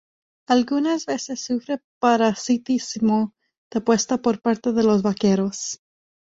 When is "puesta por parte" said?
3.81-4.71